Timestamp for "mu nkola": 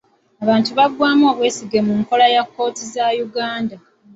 1.87-2.25